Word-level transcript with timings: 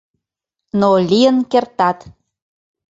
Но 0.79 0.89
лийын 1.09 1.37
кертат. 1.51 1.99